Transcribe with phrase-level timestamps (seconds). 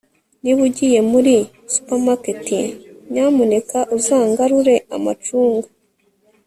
[0.41, 1.33] Niba ugiye muri
[1.73, 2.47] supermarket
[3.13, 5.67] nyamuneka uzangarure amacunga